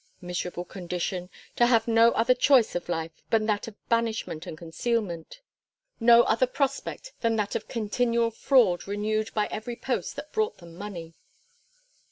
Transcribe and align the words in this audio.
Miserable 0.19 0.65
condition! 0.65 1.29
To 1.57 1.67
have 1.67 1.87
no 1.87 2.09
other 2.13 2.33
choice 2.33 2.73
of 2.73 2.89
life 2.89 3.11
but 3.29 3.45
that 3.45 3.67
of 3.67 3.75
banishment 3.87 4.47
and 4.47 4.57
concealment: 4.57 5.41
no 5.99 6.23
other 6.23 6.47
prospect 6.47 7.13
than 7.21 7.35
that 7.35 7.53
of 7.53 7.67
continual 7.67 8.31
fraud 8.31 8.87
renewed 8.87 9.31
by 9.35 9.45
every 9.51 9.75
post 9.75 10.15
that 10.15 10.31
brought 10.33 10.57
them 10.57 10.75
money. 10.75 11.13